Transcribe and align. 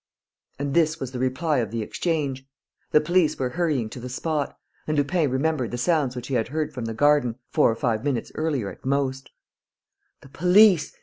And 0.57 0.73
this 0.73 0.99
was 0.99 1.11
the 1.11 1.19
reply 1.19 1.59
of 1.59 1.69
the 1.69 1.83
exchange. 1.83 2.47
The 2.89 2.99
police 3.01 3.37
were 3.37 3.49
hurrying 3.49 3.87
to 3.91 3.99
the 3.99 4.09
spot. 4.09 4.57
And 4.87 4.97
Lupin 4.97 5.29
remembered 5.29 5.69
the 5.69 5.77
sounds 5.77 6.15
which 6.15 6.27
he 6.27 6.33
had 6.33 6.47
heard 6.47 6.73
from 6.73 6.85
the 6.85 6.95
garden, 6.95 7.35
four 7.51 7.69
or 7.69 7.75
five 7.75 8.03
minutes 8.03 8.31
earlier, 8.33 8.71
at 8.71 8.83
most: 8.83 9.29
"The 10.21 10.29
police! 10.29 10.97